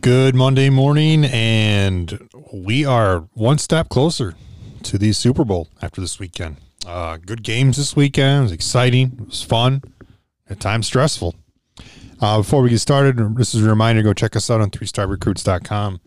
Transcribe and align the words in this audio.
Good 0.00 0.34
Monday 0.34 0.70
morning, 0.70 1.26
and 1.26 2.30
we 2.54 2.86
are 2.86 3.28
one 3.34 3.58
step 3.58 3.90
closer 3.90 4.34
to 4.84 4.96
the 4.96 5.12
Super 5.12 5.44
Bowl 5.44 5.68
after 5.82 6.00
this 6.00 6.18
weekend. 6.18 6.56
Uh, 6.86 7.18
good 7.18 7.42
games 7.42 7.76
this 7.76 7.94
weekend. 7.94 8.38
It 8.38 8.42
was 8.44 8.52
exciting. 8.52 9.18
It 9.20 9.26
was 9.26 9.42
fun. 9.42 9.82
At 10.48 10.58
times 10.58 10.86
stressful. 10.86 11.34
Uh, 12.18 12.38
before 12.38 12.62
we 12.62 12.70
get 12.70 12.78
started, 12.78 13.36
this 13.36 13.54
is 13.54 13.64
a 13.64 13.68
reminder 13.68 14.02
go 14.02 14.14
check 14.14 14.34
us 14.36 14.50
out 14.50 14.62
on 14.62 14.70
3starrecruits.com. 14.70 16.00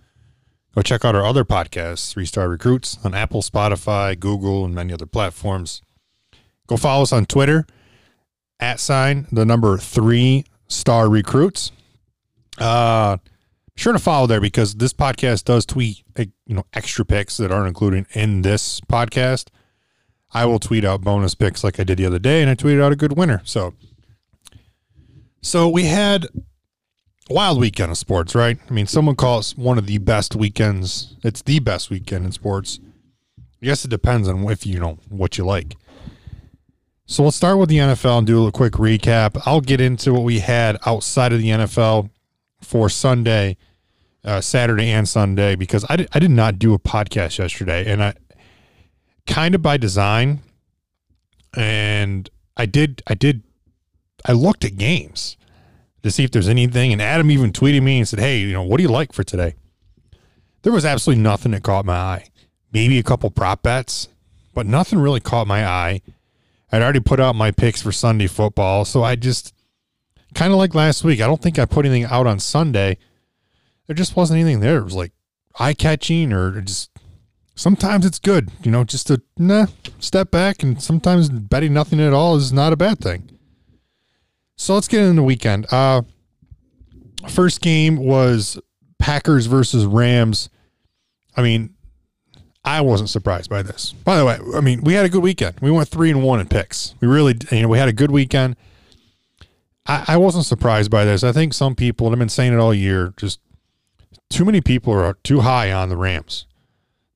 Go 0.74 0.82
check 0.82 1.06
out 1.06 1.14
our 1.14 1.26
other 1.26 1.46
podcasts, 1.46 2.12
Three 2.12 2.26
Star 2.26 2.50
Recruits, 2.50 2.98
on 3.04 3.14
Apple, 3.14 3.44
Spotify, 3.44 4.20
Google, 4.20 4.66
and 4.66 4.74
many 4.74 4.92
other 4.92 5.06
platforms. 5.06 5.84
Go 6.66 6.78
follow 6.78 7.04
us 7.04 7.14
on 7.14 7.28
Twitter, 7.28 7.68
at 8.60 8.80
sign, 8.80 9.28
the 9.32 9.46
number 9.46 9.78
three 9.78 10.46
star 10.68 11.08
recruits. 11.10 11.72
Uh, 12.58 13.18
sure 13.76 13.94
to 13.94 14.00
follow 14.00 14.28
there 14.28 14.42
because 14.42 14.76
this 14.76 14.94
podcast 14.94 15.46
does 15.46 15.66
tweet 15.66 16.04
eh, 16.16 16.26
you 16.46 16.56
know 16.56 16.66
extra 16.74 17.06
picks 17.06 17.38
that 17.38 17.52
aren't 17.52 17.68
included 17.68 18.06
in 18.14 18.42
this 18.42 18.80
podcast. 18.82 19.48
I 20.34 20.46
will 20.46 20.60
tweet 20.60 20.84
out 20.84 21.02
bonus 21.02 21.36
picks 21.36 21.64
like 21.64 21.80
I 21.80 21.84
did 21.84 21.98
the 22.00 22.06
other 22.06 22.20
day, 22.20 22.42
and 22.42 22.50
I 22.50 22.56
tweeted 22.56 22.82
out 22.82 22.92
a 22.92 22.96
good 22.96 23.16
winner. 23.16 23.42
So, 23.46 23.76
so 25.42 25.70
we 25.70 25.84
had 25.84 26.26
a 27.30 27.34
wild 27.34 27.60
weekend 27.60 27.92
of 27.92 27.98
sports, 27.98 28.34
right? 28.34 28.58
I 28.68 28.74
mean, 28.74 28.88
someone 28.88 29.16
calls 29.16 29.56
one 29.56 29.78
of 29.78 29.86
the 29.86 30.00
best 30.00 30.36
weekends. 30.36 31.16
It's 31.24 31.44
the 31.44 31.60
best 31.60 31.92
weekend 31.92 32.26
in 32.26 32.32
sports. 32.32 32.80
I 33.62 33.68
guess 33.68 33.86
it 33.86 33.90
depends 33.90 34.28
on 34.28 34.44
if 34.50 34.66
you 34.66 34.80
know 34.80 34.98
what 35.10 35.38
you 35.38 35.46
like. 35.46 35.76
So 37.06 37.24
let's 37.24 37.38
start 37.38 37.60
with 37.60 37.70
the 37.70 37.78
NFL 37.78 38.20
and 38.20 38.28
do 38.28 38.48
a 38.48 38.52
quick 38.52 38.74
recap. 38.74 39.40
I'll 39.46 39.62
get 39.62 39.80
into 39.80 40.14
what 40.14 40.24
we 40.24 40.40
had 40.40 40.78
outside 40.86 41.32
of 41.32 41.40
the 41.40 41.50
NFL 41.50 42.10
for 42.64 42.90
Sunday, 42.90 43.58
uh, 44.24 44.42
Saturday, 44.42 44.90
and 44.90 45.08
Sunday 45.08 45.56
because 45.56 45.86
I 45.90 46.06
I 46.14 46.20
did 46.20 46.32
not 46.32 46.60
do 46.60 46.74
a 46.74 46.80
podcast 46.80 47.40
yesterday, 47.40 47.92
and 47.92 48.04
I 48.04 48.14
kind 49.28 49.56
of 49.56 49.62
by 49.62 49.78
design, 49.78 50.40
and 51.56 52.30
I 52.58 52.66
did 52.66 53.02
I 53.08 53.14
did 53.14 53.44
I 54.26 54.32
looked 54.34 54.66
at 54.66 54.78
games 54.78 55.38
to 56.04 56.12
see 56.12 56.24
if 56.24 56.32
there's 56.32 56.50
anything, 56.50 56.92
and 56.92 57.02
Adam 57.02 57.32
even 57.32 57.52
tweeted 57.52 57.84
me 57.84 58.00
and 58.00 58.08
said, 58.08 58.20
"Hey, 58.20 58.40
you 58.40 58.54
know, 58.54 58.64
what 58.64 58.78
do 58.78 58.84
you 58.84 58.90
like 58.90 59.14
for 59.14 59.24
today?" 59.24 59.56
There 60.64 60.74
was 60.74 60.86
absolutely 60.86 61.22
nothing 61.22 61.52
that 61.52 61.64
caught 61.64 61.86
my 61.86 61.98
eye. 61.98 62.28
Maybe 62.72 62.98
a 62.98 63.04
couple 63.04 63.30
prop 63.30 63.64
bets, 63.64 64.08
but 64.54 64.66
nothing 64.66 65.00
really 65.00 65.20
caught 65.20 65.48
my 65.48 65.66
eye. 65.66 66.02
I'd 66.72 66.82
already 66.82 67.02
put 67.02 67.20
out 67.20 67.36
my 67.36 67.52
picks 67.52 67.82
for 67.82 67.92
Sunday 67.92 68.28
football, 68.28 68.86
so 68.86 69.04
I 69.04 69.16
just 69.16 69.53
kind 70.34 70.52
of 70.52 70.58
like 70.58 70.76
last 70.76 71.04
week. 71.04 71.22
I 71.22 71.28
don't 71.28 71.42
think 71.42 71.60
I 71.60 71.66
put 71.66 71.86
anything 71.86 72.06
out 72.06 72.28
on 72.28 72.40
Sunday. 72.40 72.98
There 73.88 73.96
just 73.96 74.16
wasn't 74.16 74.40
anything 74.40 74.60
there. 74.60 74.78
It 74.78 74.84
was 74.84 74.96
like 74.96 75.12
eye 75.60 75.74
catching 75.74 76.34
or 76.34 76.62
just 76.62 76.90
sometimes 77.56 78.06
it's 78.06 78.20
good, 78.20 78.50
you 78.64 78.72
know, 78.72 78.84
just 78.84 79.08
to 79.08 79.22
nah, 79.38 79.68
step 80.00 80.32
back 80.32 80.64
and 80.64 80.82
sometimes 80.82 81.30
betting 81.30 81.74
nothing 81.74 82.00
at 82.00 82.14
all 82.14 82.36
is 82.36 82.54
not 82.54 82.74
a 82.74 82.78
bad 82.78 83.00
thing. 83.00 83.30
So 84.56 84.74
let's 84.74 84.88
get 84.88 85.02
into 85.02 85.16
the 85.16 85.24
weekend. 85.24 85.72
Uh 85.72 86.04
first 87.30 87.62
game 87.62 87.98
was 87.98 88.60
Packers 89.00 89.46
versus 89.46 89.86
Rams. 89.86 90.50
I 91.36 91.42
mean, 91.42 91.74
I 92.66 92.82
wasn't 92.82 93.10
surprised 93.10 93.50
by 93.50 93.62
this. 93.62 93.92
By 93.92 94.18
the 94.18 94.26
way, 94.26 94.38
I 94.56 94.62
mean, 94.62 94.82
we 94.82 94.94
had 94.94 95.06
a 95.06 95.10
good 95.10 95.24
weekend. 95.24 95.56
We 95.62 95.72
went 95.72 95.90
three 95.90 96.10
and 96.10 96.24
one 96.24 96.40
in 96.40 96.48
picks. 96.48 96.96
We 97.02 97.08
really, 97.08 97.36
you 97.52 97.64
know, 97.64 97.68
we 97.68 97.78
had 97.78 97.90
a 97.90 97.94
good 97.94 98.12
weekend. 98.12 98.56
I, 99.86 100.06
I 100.10 100.18
wasn't 100.18 100.46
surprised 100.46 100.90
by 100.90 101.06
this. 101.06 101.24
I 101.24 101.32
think 101.32 101.54
some 101.54 101.76
people, 101.76 102.08
and 102.08 102.16
I've 102.16 102.20
been 102.20 102.30
saying 102.30 102.54
it 102.54 102.60
all 102.60 102.74
year, 102.74 103.14
just 103.18 103.40
too 104.30 104.46
many 104.46 104.62
people 104.62 104.94
are 104.94 105.18
too 105.24 105.42
high 105.42 105.72
on 105.72 105.90
the 105.90 105.98
Rams. 105.98 106.46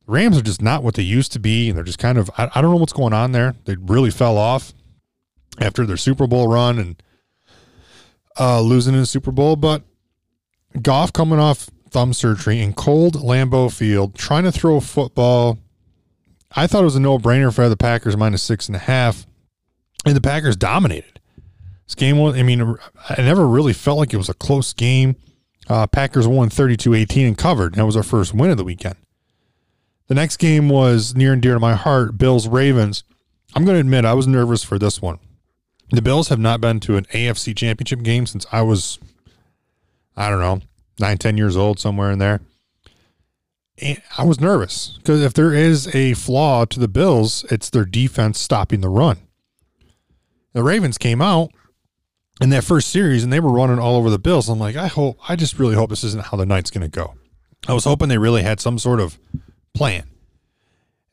The 0.06 0.12
Rams 0.12 0.38
are 0.38 0.42
just 0.44 0.62
not 0.62 0.84
what 0.84 0.96
they 0.96 1.04
used 1.04 1.32
to 1.34 1.40
be, 1.40 1.70
and 1.70 1.78
they're 1.78 1.84
just 1.84 2.00
kind 2.00 2.18
of 2.18 2.30
I, 2.38 2.50
I 2.54 2.62
don't 2.62 2.72
know 2.72 2.78
what's 2.78 2.94
going 2.94 3.14
on 3.14 3.32
there. 3.32 3.56
They 3.66 3.76
really 3.76 4.12
fell 4.12 4.38
off 4.38 4.74
after 5.60 5.86
their 5.86 5.98
Super 5.98 6.28
Bowl 6.28 6.48
run 6.48 6.78
and 6.78 7.02
uh, 8.40 8.62
losing 8.62 8.94
in 8.94 9.00
the 9.00 9.06
Super 9.06 9.32
Bowl. 9.32 9.56
But 9.56 9.84
Goff 10.82 11.14
coming 11.14 11.40
off 11.40 11.70
thumb 11.90 12.14
surgery 12.14 12.60
in 12.60 12.74
cold 12.74 13.16
Lambeau 13.16 13.74
Field, 13.74 14.16
trying 14.16 14.44
to 14.44 14.52
throw 14.52 14.76
a 14.76 14.82
football. 14.82 15.58
I 16.56 16.68
thought 16.68 16.82
it 16.82 16.86
was 16.86 16.96
a 16.96 17.02
no 17.02 17.18
brainer 17.18 17.54
for 17.54 17.68
the 17.70 17.78
Packers 17.78 18.16
minus 18.16 18.44
six 18.44 18.68
and 18.68 18.76
a 18.76 18.80
half, 18.80 19.26
and 20.06 20.16
the 20.16 20.22
Packers 20.22 20.56
dominated. 20.56 21.17
This 21.88 21.96
game 21.96 22.18
was, 22.18 22.36
I 22.36 22.44
mean, 22.44 22.76
I 23.10 23.22
never 23.22 23.48
really 23.48 23.74
felt 23.74 23.98
like 23.98 24.14
it 24.14 24.18
was 24.18 24.30
a 24.30 24.34
close 24.34 24.74
game. 24.74 25.16
Uh, 25.70 25.88
Packers 25.88 26.28
won 26.28 26.50
32 26.50 26.94
18 26.94 27.28
and 27.28 27.38
covered. 27.38 27.76
That 27.76 27.86
was 27.86 27.96
our 27.96 28.04
first 28.04 28.34
win 28.34 28.52
of 28.52 28.58
the 28.58 28.64
weekend. 28.64 28.96
The 30.08 30.16
next 30.16 30.38
game 30.38 30.70
was 30.70 31.16
near 31.16 31.34
and 31.34 31.42
dear 31.42 31.54
to 31.54 31.60
my 31.60 31.76
heart 31.76 32.18
Bills 32.18 32.48
Ravens. 32.48 33.04
I'm 33.56 33.66
going 33.66 33.76
to 33.76 33.82
admit 33.82 34.06
I 34.06 34.14
was 34.14 34.28
nervous 34.28 34.64
for 34.64 34.78
this 34.78 35.02
one. 35.02 35.20
The 35.90 36.02
Bills 36.02 36.28
have 36.28 36.40
not 36.40 36.60
been 36.60 36.82
to 36.82 36.98
an 36.98 37.06
AFC 37.06 37.56
championship 37.56 38.04
game 38.04 38.26
since 38.26 38.46
I 38.52 38.62
was, 38.62 39.00
I 40.18 40.30
don't 40.30 40.40
know, 40.40 40.62
nine, 41.00 41.18
10 41.18 41.38
years 41.38 41.56
old, 41.56 41.80
somewhere 41.80 42.12
in 42.12 42.20
there. 42.20 42.42
And 43.82 44.02
I 44.18 44.24
was 44.26 44.42
nervous 44.42 44.98
because 44.98 45.22
if 45.22 45.34
there 45.34 45.54
is 45.54 45.94
a 45.96 46.14
flaw 46.16 46.66
to 46.66 46.80
the 46.80 46.88
Bills, 46.90 47.46
it's 47.50 47.70
their 47.70 47.86
defense 47.86 48.40
stopping 48.40 48.82
the 48.82 48.90
run. 48.90 49.18
The 50.54 50.64
Ravens 50.64 50.98
came 50.98 51.22
out 51.22 51.52
in 52.42 52.50
that 52.52 52.64
first 52.64 52.90
series 52.90 53.24
and 53.24 53.34
they 53.34 53.40
were 53.40 53.52
running 53.52 53.80
all 53.80 53.96
over 53.96 54.10
the 54.10 54.20
Bills. 54.20 54.50
I'm 54.50 54.60
like, 54.60 54.76
I 54.76 54.88
hope, 54.88 55.18
I 55.28 55.36
just 55.36 55.60
really 55.60 55.76
hope 55.76 55.90
this 55.90 56.04
isn't 56.04 56.26
how 56.26 56.38
the 56.38 56.46
night's 56.46 56.72
going 56.72 56.90
to 56.90 56.96
go. 56.96 57.16
I 57.68 57.74
was 57.74 57.86
hoping 57.86 58.10
they 58.10 58.18
really 58.18 58.44
had 58.44 58.60
some 58.60 58.78
sort 58.78 59.00
of 59.00 59.18
plan. 59.74 60.04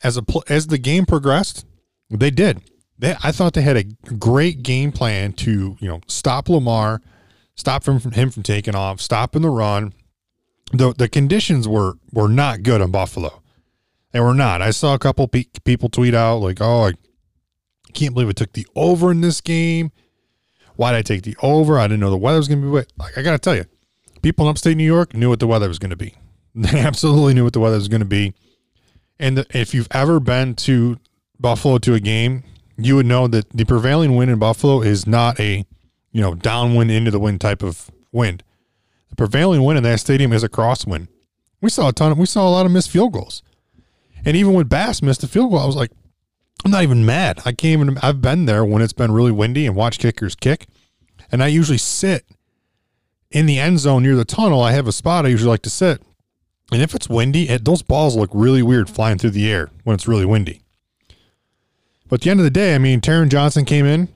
As 0.03 0.19
a 0.19 0.25
as 0.49 0.67
the 0.67 0.79
game 0.79 1.07
progressed, 1.07 1.65
they 2.11 2.31
did. 2.31 2.61
They, 2.99 3.17
I 3.23 3.33
thought 3.33 3.55
they 3.55 3.63
had 3.63 3.77
a 3.77 3.85
great 3.85 4.63
game 4.63 4.93
plan 4.93 5.33
to 5.33 5.77
you 5.81 5.89
know 5.89 6.01
stop 6.07 6.49
Lamar, 6.49 7.01
stop 7.55 7.87
him 7.87 7.99
from 7.99 8.13
him 8.13 8.31
from 8.31 8.43
taking 8.43 8.75
off, 8.75 9.01
stopping 9.01 9.43
the 9.43 9.49
run. 9.49 9.95
The 10.73 10.93
the 10.93 11.09
conditions 11.09 11.67
were 11.67 11.95
were 12.13 12.29
not 12.29 12.63
good 12.63 12.83
in 12.83 12.91
Buffalo. 12.91 13.43
They 14.13 14.21
were 14.21 14.35
not. 14.35 14.63
I 14.63 14.71
saw 14.71 14.95
a 14.95 14.99
couple 14.99 15.27
pe- 15.27 15.47
people 15.65 15.89
tweet 15.89 16.15
out 16.15 16.37
like, 16.37 16.61
"Oh, 16.61 16.89
I 16.89 16.93
can't 17.95 18.13
believe 18.13 18.29
it 18.29 18.37
took 18.37 18.53
the 18.53 18.67
over 18.77 19.11
in 19.11 19.23
this 19.23 19.41
game." 19.41 19.91
Why 20.77 20.93
did 20.93 20.99
I 20.99 21.03
take 21.03 21.23
the 21.23 21.37
over? 21.43 21.79
I 21.79 21.87
didn't 21.87 22.01
know 22.01 22.11
the 22.11 22.17
weather 22.17 22.39
was 22.39 22.49
going 22.49 22.61
to 22.61 22.67
be 22.67 22.71
wet. 22.71 22.93
Like 22.97 23.17
I 23.17 23.23
got 23.23 23.33
to 23.33 23.39
tell 23.39 23.55
you, 23.55 23.65
people 24.23 24.47
in 24.47 24.51
upstate 24.51 24.77
New 24.77 24.85
York 24.85 25.15
knew 25.15 25.29
what 25.29 25.41
the 25.41 25.47
weather 25.47 25.69
was 25.69 25.79
going 25.79 25.91
to 25.91 25.97
be. 25.97 26.15
They 26.57 26.79
absolutely 26.79 27.35
knew 27.35 27.43
what 27.43 27.53
the 27.53 27.59
weather 27.59 27.75
was 27.75 27.89
going 27.89 28.01
to 28.01 28.07
be. 28.07 28.33
And 29.19 29.39
the, 29.39 29.47
if 29.53 29.75
you've 29.75 29.89
ever 29.91 30.21
been 30.21 30.55
to 30.57 31.01
Buffalo 31.41 31.79
to 31.79 31.95
a 31.95 32.01
game, 32.01 32.45
you 32.77 32.95
would 32.95 33.07
know 33.07 33.27
that 33.27 33.51
the 33.51 33.65
prevailing 33.65 34.15
wind 34.15 34.31
in 34.31 34.39
Buffalo 34.39 34.81
is 34.81 35.05
not 35.05 35.41
a, 35.41 35.67
you 36.13 36.21
know, 36.21 36.37
downwind 36.37 36.93
into 36.93 37.11
the 37.11 37.19
wind 37.19 37.41
type 37.41 37.65
of 37.65 37.91
wind. 38.13 38.45
The 39.11 39.17
prevailing 39.17 39.65
wind 39.65 39.79
in 39.79 39.83
that 39.83 39.99
stadium 39.99 40.33
is 40.33 40.45
a 40.45 40.49
crosswind. 40.49 41.09
We 41.61 41.71
saw 41.71 41.89
a 41.89 41.93
ton 41.93 42.13
of, 42.13 42.19
we 42.19 42.27
saw 42.27 42.49
a 42.49 42.51
lot 42.51 42.67
of 42.67 42.73
missed 42.73 42.91
field 42.91 43.13
goals. 43.13 43.43
And 44.25 44.37
even 44.37 44.53
when 44.53 44.67
Bass 44.67 45.03
missed 45.03 45.25
a 45.25 45.29
field 45.29 45.51
goal, 45.51 45.61
I 45.61 45.67
was 45.67 45.77
like, 45.77 45.91
I'm 46.65 46.71
not 46.71 46.83
even 46.83 47.05
mad. 47.05 47.41
I 47.45 47.53
can't 47.53 47.81
even, 47.81 47.99
I've 48.03 48.23
been 48.23 48.47
there 48.47 48.65
when 48.65 48.81
it's 48.81 48.93
been 48.93 49.13
really 49.13 49.33
windy 49.33 49.67
and 49.67 49.77
watch 49.77 49.99
kickers 49.99 50.35
kick. 50.35 50.67
And 51.31 51.43
I 51.43 51.49
usually 51.49 51.79
sit 51.79 52.25
in 53.31 53.47
the 53.47 53.59
end 53.59 53.81
zone 53.81 54.03
near 54.03 54.17
the 54.17 54.25
tunnel. 54.25 54.63
I 54.63 54.73
have 54.73 54.87
a 54.87 54.93
spot 54.93 55.27
I 55.27 55.29
usually 55.29 55.51
like 55.51 55.63
to 55.63 55.71
sit. 55.71 56.01
And 56.73 56.81
if 56.81 56.95
it's 56.95 57.09
windy, 57.09 57.49
it, 57.49 57.65
those 57.65 57.83
balls 57.83 58.17
look 58.17 58.31
really 58.33 58.63
weird 58.63 58.89
flying 58.89 59.19
through 59.19 59.31
the 59.31 59.51
air 59.51 59.71
when 59.83 59.95
it's 59.95 60.09
really 60.09 60.25
windy. 60.25 60.63
But 62.09 62.17
at 62.17 62.21
the 62.23 62.31
end 62.31 62.41
of 62.41 62.45
the 62.45 62.51
day, 62.51 62.75
I 62.75 62.79
mean, 62.79 63.01
Taron 63.01 63.29
Johnson 63.29 63.65
came 63.65 63.85
in 63.85 64.09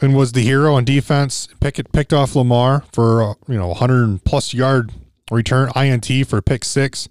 and 0.00 0.14
was 0.14 0.32
the 0.32 0.42
hero 0.42 0.74
on 0.74 0.84
defense. 0.84 1.48
Pickett 1.60 1.92
picked 1.92 2.12
off 2.12 2.36
Lamar 2.36 2.84
for 2.92 3.22
uh, 3.22 3.34
you 3.48 3.56
know 3.56 3.68
100 3.68 4.24
plus 4.24 4.52
yard 4.52 4.92
return 5.30 5.70
INT 5.74 6.06
for 6.26 6.40
pick 6.42 6.64
six, 6.64 7.08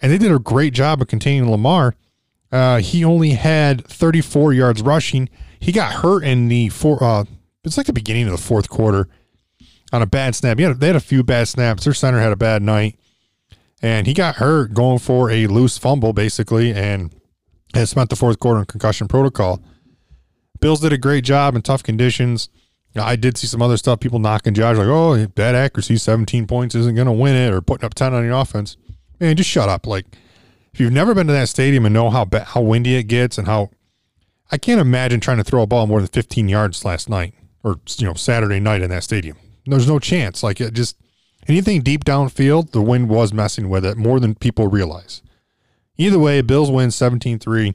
and 0.00 0.12
they 0.12 0.18
did 0.18 0.32
a 0.32 0.38
great 0.38 0.74
job 0.74 1.00
of 1.00 1.08
containing 1.08 1.50
Lamar. 1.50 1.94
Uh, 2.52 2.78
he 2.78 3.02
only 3.04 3.30
had 3.30 3.84
34 3.86 4.52
yards 4.52 4.82
rushing. 4.82 5.28
He 5.58 5.72
got 5.72 5.92
hurt 5.94 6.22
in 6.22 6.48
the 6.48 6.68
four. 6.68 7.02
Uh, 7.02 7.24
it's 7.64 7.76
like 7.78 7.86
the 7.86 7.92
beginning 7.92 8.26
of 8.26 8.32
the 8.32 8.38
fourth 8.38 8.68
quarter 8.68 9.08
on 9.92 10.02
a 10.02 10.06
bad 10.06 10.34
snap. 10.34 10.58
Had, 10.58 10.78
they 10.78 10.88
had 10.88 10.96
a 10.96 11.00
few 11.00 11.22
bad 11.22 11.48
snaps. 11.48 11.84
Their 11.84 11.94
center 11.94 12.20
had 12.20 12.32
a 12.32 12.36
bad 12.36 12.62
night, 12.62 12.98
and 13.80 14.06
he 14.06 14.12
got 14.12 14.36
hurt 14.36 14.74
going 14.74 14.98
for 14.98 15.30
a 15.30 15.46
loose 15.46 15.78
fumble 15.78 16.12
basically, 16.12 16.74
and 16.74 17.14
and 17.74 17.88
spent 17.88 18.10
the 18.10 18.16
fourth 18.16 18.38
quarter 18.38 18.60
in 18.60 18.66
concussion 18.66 19.08
protocol. 19.08 19.62
Bills 20.60 20.80
did 20.80 20.92
a 20.92 20.98
great 20.98 21.24
job 21.24 21.56
in 21.56 21.62
tough 21.62 21.82
conditions. 21.82 22.50
I 22.94 23.16
did 23.16 23.38
see 23.38 23.46
some 23.46 23.62
other 23.62 23.78
stuff, 23.78 24.00
people 24.00 24.18
knocking 24.18 24.52
Josh, 24.52 24.76
like, 24.76 24.86
oh, 24.86 25.26
bad 25.28 25.54
accuracy, 25.54 25.96
17 25.96 26.46
points 26.46 26.74
isn't 26.74 26.94
going 26.94 27.06
to 27.06 27.12
win 27.12 27.34
it, 27.34 27.52
or 27.52 27.62
putting 27.62 27.86
up 27.86 27.94
10 27.94 28.12
on 28.12 28.22
your 28.22 28.38
offense. 28.38 28.76
Man, 29.18 29.34
just 29.34 29.48
shut 29.48 29.70
up. 29.70 29.86
Like, 29.86 30.04
if 30.72 30.80
you've 30.80 30.92
never 30.92 31.14
been 31.14 31.26
to 31.26 31.32
that 31.32 31.48
stadium 31.48 31.84
and 31.84 31.92
know 31.92 32.10
how 32.10 32.26
how 32.44 32.60
windy 32.60 32.96
it 32.96 33.04
gets 33.04 33.38
and 33.38 33.46
how 33.46 33.70
I 34.50 34.58
can't 34.58 34.80
imagine 34.80 35.20
trying 35.20 35.38
to 35.38 35.44
throw 35.44 35.62
a 35.62 35.66
ball 35.66 35.86
more 35.86 36.00
than 36.00 36.08
15 36.08 36.48
yards 36.48 36.84
last 36.84 37.08
night 37.08 37.34
or 37.62 37.80
you 37.96 38.06
know 38.06 38.14
Saturday 38.14 38.60
night 38.60 38.82
in 38.82 38.90
that 38.90 39.04
stadium. 39.04 39.36
There's 39.66 39.88
no 39.88 39.98
chance. 39.98 40.42
Like 40.42 40.60
it 40.60 40.74
just 40.74 40.96
anything 41.48 41.82
deep 41.82 42.04
downfield, 42.04 42.72
the 42.72 42.82
wind 42.82 43.08
was 43.08 43.32
messing 43.32 43.68
with 43.68 43.84
it 43.84 43.96
more 43.96 44.20
than 44.20 44.34
people 44.34 44.68
realize. 44.68 45.22
Either 45.98 46.18
way, 46.18 46.40
Bills 46.40 46.70
win 46.70 46.90
17 46.90 47.38
3. 47.38 47.74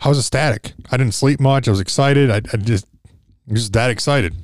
I 0.00 0.08
was 0.08 0.18
ecstatic. 0.18 0.74
I 0.90 0.96
didn't 0.96 1.14
sleep 1.14 1.40
much. 1.40 1.66
I 1.66 1.72
was 1.72 1.80
excited. 1.80 2.30
I, 2.30 2.36
I 2.52 2.56
just, 2.56 2.86
just 3.52 3.72
that 3.72 3.90
excited. 3.90 4.34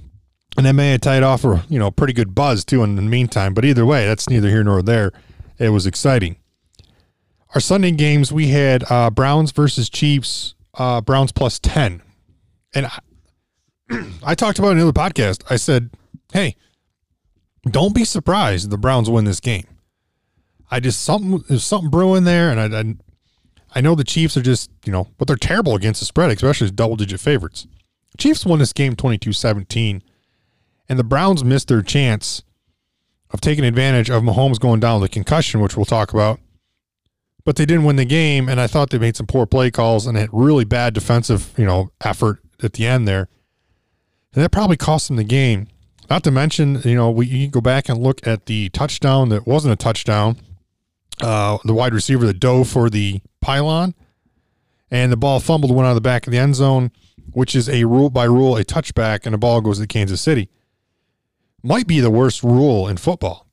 And 0.57 0.67
then 0.67 0.77
may 0.77 0.93
have 0.93 1.01
tied 1.01 1.23
off 1.23 1.43
for, 1.43 1.63
you 1.69 1.79
know, 1.79 1.91
pretty 1.91 2.13
good 2.13 2.35
buzz 2.35 2.65
too 2.65 2.83
in 2.83 2.97
the 2.97 3.03
meantime. 3.03 3.55
But 3.55 3.65
either 3.65 3.85
way, 3.85 4.07
that's 4.07 4.29
neither 4.29 4.49
here 4.49 4.65
nor 4.65 4.83
there. 4.83 5.13
It 5.59 5.69
was 5.71 5.87
exciting. 5.87 6.37
Our 7.55 7.61
Sunday 7.61 7.93
games, 7.93 8.33
we 8.33 8.49
had 8.49 8.85
uh, 8.91 9.11
Browns 9.11 9.53
versus 9.53 9.89
Chiefs, 9.89 10.57
uh, 10.75 11.01
Browns 11.01 11.31
plus 11.31 11.61
10. 11.61 12.03
And 12.75 12.87
I, 12.87 12.99
I 14.25 14.35
talked 14.35 14.59
about 14.59 14.69
it 14.69 14.73
in 14.73 14.79
another 14.79 14.93
podcast. 14.93 15.45
I 15.49 15.57
said, 15.57 15.91
hey, 16.33 16.57
don't 17.71 17.95
be 17.95 18.05
surprised 18.05 18.71
the 18.71 18.77
Browns 18.77 19.09
win 19.09 19.25
this 19.25 19.39
game. 19.39 19.67
I 20.71 20.81
just 20.81 21.03
something 21.03 21.45
there's 21.49 21.63
something 21.63 21.91
brewing 21.91 22.25
there, 22.25 22.51
and 22.51 22.61
I, 22.61 22.81
I, 22.81 22.95
I 23.77 23.81
know 23.81 23.95
the 23.95 24.03
Chiefs 24.03 24.37
are 24.37 24.43
just 24.43 24.71
you 24.85 24.91
know, 24.91 25.09
but 25.19 25.29
they're 25.29 25.37
terrible 25.37 25.77
against 25.77 26.01
the 26.01 26.07
spread, 26.07 26.31
especially 26.31 26.65
as 26.65 26.73
double 26.73 26.97
digit 26.97 27.21
favorites. 27.21 27.67
Chiefs 28.19 28.45
won 28.47 28.59
this 28.59 28.73
game 28.73 28.97
22-17, 28.97 30.03
and 30.89 30.99
the 30.99 31.05
Browns 31.05 31.45
missed 31.45 31.69
their 31.69 31.83
chance 31.83 32.43
of 33.31 33.41
taking 33.41 33.65
advantage 33.65 34.11
of 34.11 34.23
Mahomes 34.23 34.59
going 34.59 34.81
down 34.81 35.01
with 35.01 35.11
a 35.11 35.13
concussion, 35.13 35.61
which 35.61 35.77
we'll 35.77 35.85
talk 35.85 36.13
about. 36.13 36.41
But 37.45 37.57
they 37.57 37.67
didn't 37.67 37.85
win 37.85 37.97
the 37.97 38.07
game, 38.07 38.49
and 38.49 38.59
I 38.59 38.67
thought 38.67 38.91
they 38.91 38.99
made 38.99 39.17
some 39.17 39.27
poor 39.27 39.45
play 39.45 39.71
calls 39.71 40.07
and 40.07 40.17
had 40.17 40.31
really 40.33 40.65
bad 40.65 40.95
defensive, 40.95 41.53
you 41.59 41.67
know, 41.67 41.91
effort 42.03 42.41
at 42.63 42.73
the 42.73 42.87
end 42.87 43.07
there. 43.07 43.29
And 44.35 44.43
that 44.43 44.51
probably 44.51 44.77
cost 44.77 45.09
them 45.09 45.17
the 45.17 45.25
game. 45.25 45.69
Not 46.09 46.25
to 46.25 46.31
mention, 46.31 46.81
you 46.85 46.95
know, 46.95 47.11
we 47.11 47.27
you 47.27 47.49
go 47.49 47.61
back 47.61 47.89
and 47.89 47.99
look 47.99 48.27
at 48.27 48.47
the 48.47 48.69
touchdown 48.71 49.29
that 49.31 49.47
wasn't 49.47 49.73
a 49.73 49.77
touchdown. 49.77 50.37
Uh, 51.21 51.59
the 51.65 51.75
wide 51.75 51.95
receiver 51.95 52.27
that 52.27 52.41
dove 52.41 52.69
for 52.69 52.91
the 52.91 53.21
pylon, 53.41 53.95
and 54.91 55.13
the 55.13 55.17
ball 55.17 55.39
fumbled, 55.39 55.75
went 55.75 55.87
out 55.87 55.91
of 55.91 55.95
the 55.95 56.01
back 56.01 56.27
of 56.27 56.33
the 56.33 56.39
end 56.39 56.57
zone, 56.57 56.91
which 57.33 57.55
is 57.55 57.69
a 57.69 57.85
rule 57.85 58.11
by 58.11 58.25
rule 58.25 58.57
a 58.57 58.65
touchback, 58.65 59.21
and 59.25 59.33
the 59.33 59.39
ball 59.39 59.61
goes 59.61 59.79
to 59.79 59.87
Kansas 59.87 60.21
City. 60.21 60.49
Might 61.63 61.87
be 61.87 62.01
the 62.01 62.11
worst 62.11 62.43
rule 62.43 62.89
in 62.89 62.97
football, 62.97 63.47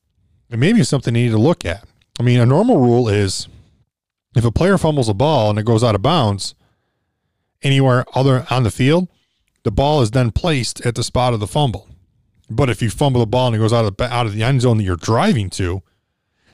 and 0.49 0.59
maybe 0.59 0.83
something 0.83 1.15
you 1.15 1.25
need 1.25 1.31
to 1.31 1.37
look 1.37 1.65
at. 1.65 1.85
I 2.19 2.23
mean, 2.23 2.39
a 2.39 2.45
normal 2.45 2.77
rule 2.77 3.07
is 3.07 3.47
if 4.35 4.45
a 4.45 4.51
player 4.51 4.77
fumbles 4.77 5.09
a 5.09 5.13
ball 5.13 5.49
and 5.49 5.59
it 5.59 5.65
goes 5.65 5.83
out 5.83 5.95
of 5.95 6.01
bounds 6.01 6.55
anywhere 7.61 8.05
other 8.13 8.45
on 8.49 8.63
the 8.63 8.71
field, 8.71 9.07
the 9.63 9.71
ball 9.71 10.01
is 10.01 10.11
then 10.11 10.31
placed 10.31 10.85
at 10.85 10.95
the 10.95 11.03
spot 11.03 11.33
of 11.33 11.39
the 11.39 11.47
fumble. 11.47 11.87
But 12.49 12.69
if 12.69 12.81
you 12.81 12.89
fumble 12.89 13.21
the 13.21 13.27
ball 13.27 13.47
and 13.47 13.55
it 13.55 13.59
goes 13.59 13.73
out 13.73 13.85
of 13.85 13.95
the, 13.95 14.13
out 14.13 14.25
of 14.25 14.33
the 14.33 14.43
end 14.43 14.61
zone 14.61 14.77
that 14.77 14.83
you're 14.83 14.95
driving 14.95 15.49
to, 15.51 15.81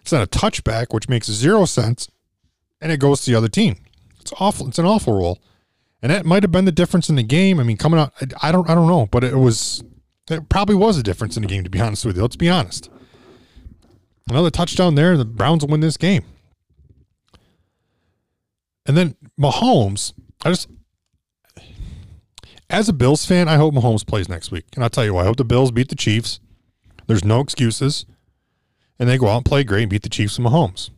it's 0.02 0.12
not 0.12 0.24
a 0.24 0.28
touchback, 0.40 0.94
which 0.94 1.10
makes 1.10 1.28
zero 1.28 1.66
sense, 1.66 2.10
and 2.80 2.92
it 2.92 3.00
goes 3.00 3.22
to 3.22 3.32
the 3.32 3.38
other 3.38 3.50
team. 3.50 3.78
It's 4.20 4.32
awful. 4.40 4.68
It's 4.68 4.80
an 4.80 4.86
awful 4.86 5.14
rule, 5.14 5.40
and 6.02 6.12
that 6.12 6.26
might 6.26 6.44
have 6.44 6.52
been 6.52 6.66
the 6.66 6.72
difference 6.72 7.10
in 7.10 7.16
the 7.16 7.24
game. 7.24 7.60
I 7.60 7.64
mean, 7.64 7.78
coming 7.78 8.00
out, 8.00 8.14
I, 8.42 8.52
don't, 8.52 8.70
I 8.70 8.76
don't 8.76 8.88
know, 8.88 9.08
but 9.08 9.24
it 9.24 9.36
was, 9.36 9.84
it 10.30 10.50
probably 10.50 10.76
was 10.76 10.98
a 10.98 11.04
difference 11.04 11.36
in 11.36 11.42
the 11.42 11.48
game. 11.48 11.64
To 11.64 11.70
be 11.70 11.80
honest 11.80 12.06
with 12.06 12.16
you, 12.16 12.22
let's 12.22 12.36
be 12.36 12.50
honest. 12.50 12.90
Another 14.30 14.52
touchdown 14.52 14.96
there, 14.96 15.18
the 15.18 15.26
Browns 15.26 15.64
will 15.64 15.72
win 15.72 15.80
this 15.80 15.98
game. 15.98 16.24
And 18.88 18.96
then 18.96 19.16
Mahomes, 19.40 20.14
I 20.44 20.50
just 20.50 20.70
as 22.70 22.90
a 22.90 22.94
Bills 22.94 23.26
fan, 23.26 23.48
I 23.48 23.56
hope 23.56 23.74
Mahomes 23.74 24.06
plays 24.06 24.28
next 24.28 24.52
week. 24.52 24.66
And 24.76 24.84
I'll 24.84 24.90
tell 24.90 25.06
you 25.06 25.14
why. 25.14 25.22
I 25.22 25.26
hope 25.26 25.38
the 25.38 25.46
Bills 25.46 25.72
beat 25.72 25.90
the 25.90 25.96
Chiefs. 25.96 26.40
There's 27.06 27.24
no 27.24 27.40
excuses. 27.40 28.06
And 29.00 29.08
they 29.08 29.18
go 29.18 29.28
out 29.28 29.38
and 29.38 29.46
play 29.46 29.64
great 29.64 29.84
and 29.84 29.90
beat 29.90 30.04
the 30.04 30.10
Chiefs 30.10 30.38
and 30.38 30.48
Mahomes. 30.48 30.90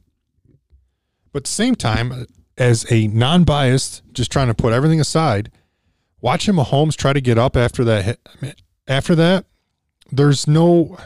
But 1.31 1.41
at 1.41 1.43
the 1.43 1.51
same 1.51 1.75
time, 1.75 2.25
as 2.57 2.91
a 2.91 3.07
non 3.07 3.43
biased, 3.43 4.01
just 4.13 4.31
trying 4.31 4.47
to 4.47 4.53
put 4.53 4.73
everything 4.73 4.99
aside, 4.99 5.51
watching 6.21 6.55
Mahomes 6.55 6.95
try 6.95 7.13
to 7.13 7.21
get 7.21 7.37
up 7.37 7.55
after 7.55 7.83
that 7.83 8.05
hit, 8.05 8.61
after 8.87 9.15
that, 9.15 9.45
there's 10.11 10.47
no 10.47 10.97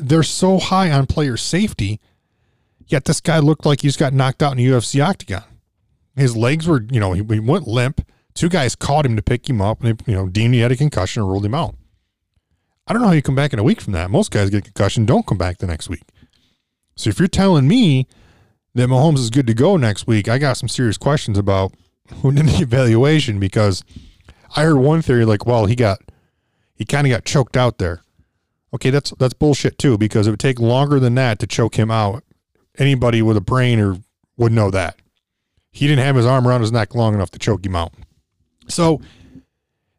they're 0.00 0.22
so 0.22 0.58
high 0.58 0.90
on 0.90 1.06
player 1.06 1.36
safety, 1.36 2.00
yet 2.86 3.04
this 3.04 3.20
guy 3.20 3.38
looked 3.38 3.66
like 3.66 3.82
he's 3.82 3.96
got 3.96 4.12
knocked 4.12 4.42
out 4.42 4.52
in 4.52 4.58
a 4.58 4.62
UFC 4.62 5.04
octagon. 5.04 5.44
His 6.16 6.36
legs 6.36 6.66
were, 6.66 6.82
you 6.90 7.00
know, 7.00 7.12
he, 7.12 7.22
he 7.22 7.40
went 7.40 7.66
limp. 7.66 8.06
Two 8.34 8.48
guys 8.48 8.74
caught 8.74 9.06
him 9.06 9.16
to 9.16 9.22
pick 9.22 9.48
him 9.48 9.60
up, 9.60 9.82
and 9.82 9.98
they, 9.98 10.12
you 10.12 10.16
know, 10.16 10.28
deemed 10.28 10.54
he 10.54 10.60
had 10.60 10.72
a 10.72 10.76
concussion 10.76 11.22
and 11.22 11.30
ruled 11.30 11.44
him 11.44 11.54
out. 11.54 11.76
I 12.86 12.92
don't 12.92 13.00
know 13.00 13.08
how 13.08 13.14
you 13.14 13.22
come 13.22 13.34
back 13.34 13.52
in 13.52 13.58
a 13.58 13.64
week 13.64 13.80
from 13.80 13.92
that. 13.94 14.10
Most 14.10 14.30
guys 14.30 14.50
get 14.50 14.58
a 14.58 14.62
concussion, 14.62 15.06
don't 15.06 15.26
come 15.26 15.38
back 15.38 15.58
the 15.58 15.66
next 15.66 15.88
week. 15.88 16.02
So 16.96 17.10
if 17.10 17.18
you're 17.18 17.28
telling 17.28 17.66
me 17.66 18.06
that 18.74 18.88
Mahomes 18.88 19.18
is 19.18 19.30
good 19.30 19.46
to 19.46 19.54
go 19.54 19.76
next 19.76 20.06
week, 20.06 20.28
I 20.28 20.38
got 20.38 20.56
some 20.56 20.68
serious 20.68 20.98
questions 20.98 21.38
about 21.38 21.72
who 22.20 22.32
did 22.32 22.46
the 22.46 22.62
evaluation 22.62 23.38
because 23.38 23.82
I 24.54 24.62
heard 24.62 24.76
one 24.76 25.02
theory 25.02 25.24
like, 25.24 25.46
well, 25.46 25.66
he 25.66 25.74
got 25.74 26.00
he 26.74 26.84
kind 26.84 27.06
of 27.06 27.12
got 27.12 27.24
choked 27.24 27.56
out 27.56 27.78
there. 27.78 28.02
Okay, 28.74 28.90
that's 28.90 29.12
that's 29.18 29.34
bullshit 29.34 29.78
too 29.78 29.96
because 29.96 30.26
it 30.26 30.30
would 30.30 30.40
take 30.40 30.58
longer 30.58 30.98
than 31.00 31.14
that 31.14 31.38
to 31.38 31.46
choke 31.46 31.76
him 31.76 31.90
out. 31.90 32.24
Anybody 32.76 33.22
with 33.22 33.36
a 33.36 33.40
brain 33.40 33.78
or 33.78 33.98
would 34.36 34.52
know 34.52 34.70
that. 34.70 34.98
He 35.74 35.88
didn't 35.88 36.04
have 36.04 36.14
his 36.14 36.24
arm 36.24 36.46
around 36.46 36.60
his 36.60 36.70
neck 36.70 36.94
long 36.94 37.14
enough 37.14 37.32
to 37.32 37.38
choke 37.38 37.66
him 37.66 37.74
out. 37.74 37.92
So 38.68 39.00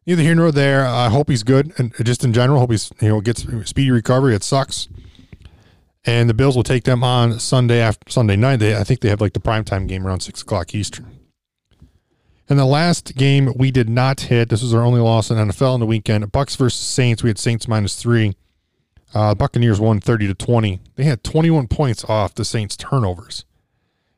neither 0.06 0.22
here 0.22 0.34
nor 0.34 0.50
there. 0.50 0.86
I 0.86 1.10
hope 1.10 1.28
he's 1.28 1.42
good, 1.42 1.70
and 1.76 1.92
just 2.02 2.24
in 2.24 2.32
general, 2.32 2.60
hope 2.60 2.70
he's 2.70 2.90
you 2.98 3.10
know 3.10 3.20
gets 3.20 3.42
speedy 3.68 3.90
recovery. 3.90 4.34
It 4.34 4.42
sucks, 4.42 4.88
and 6.06 6.30
the 6.30 6.34
Bills 6.34 6.56
will 6.56 6.62
take 6.62 6.84
them 6.84 7.04
on 7.04 7.38
Sunday 7.38 7.80
after 7.80 8.10
Sunday 8.10 8.36
night. 8.36 8.56
They 8.56 8.74
I 8.74 8.84
think 8.84 9.00
they 9.00 9.10
have 9.10 9.20
like 9.20 9.34
the 9.34 9.40
primetime 9.40 9.86
game 9.86 10.06
around 10.06 10.20
six 10.20 10.40
o'clock 10.40 10.74
Eastern. 10.74 11.12
And 12.48 12.58
the 12.58 12.64
last 12.64 13.14
game 13.14 13.52
we 13.54 13.70
did 13.70 13.90
not 13.90 14.20
hit. 14.22 14.48
This 14.48 14.62
was 14.62 14.72
our 14.72 14.82
only 14.82 15.00
loss 15.00 15.30
in 15.30 15.36
NFL 15.36 15.74
in 15.74 15.80
the 15.80 15.86
weekend. 15.86 16.32
Bucks 16.32 16.56
versus 16.56 16.80
Saints. 16.80 17.22
We 17.22 17.28
had 17.28 17.38
Saints 17.38 17.68
minus 17.68 18.00
three. 18.00 18.34
Uh, 19.12 19.34
Buccaneers 19.34 19.78
won 19.78 20.00
thirty 20.00 20.26
to 20.26 20.34
twenty. 20.34 20.80
They 20.94 21.04
had 21.04 21.22
twenty 21.22 21.50
one 21.50 21.68
points 21.68 22.02
off 22.04 22.34
the 22.34 22.46
Saints 22.46 22.78
turnovers, 22.78 23.44